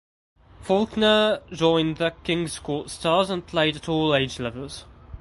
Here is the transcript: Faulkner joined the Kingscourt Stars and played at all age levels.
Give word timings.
Faulkner 0.63 1.43
joined 1.51 1.97
the 1.97 2.09
Kingscourt 2.23 2.89
Stars 2.89 3.29
and 3.29 3.45
played 3.45 3.75
at 3.75 3.87
all 3.87 4.15
age 4.15 4.39
levels. 4.39 4.85